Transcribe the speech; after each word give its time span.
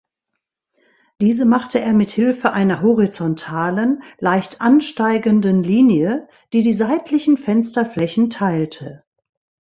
Diese 1.21 1.45
machte 1.45 1.79
er 1.79 1.93
mithilfe 1.93 2.53
einer 2.53 2.81
horizontalen, 2.81 4.01
leicht 4.17 4.59
ansteigenden 4.59 5.61
Linie, 5.61 6.27
die 6.53 6.63
die 6.63 6.73
seitlichen 6.73 7.37
Fensterflächen 7.37 8.31
teilte. 8.31 9.03